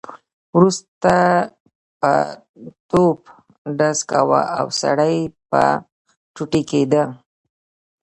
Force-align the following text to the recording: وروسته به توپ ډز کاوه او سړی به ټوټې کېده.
وروسته 0.55 1.13
به 1.99 2.13
توپ 2.89 3.19
ډز 3.77 3.99
کاوه 4.09 4.41
او 4.59 4.67
سړی 4.81 5.17
به 5.49 5.63
ټوټې 6.35 6.61
کېده. 6.69 7.03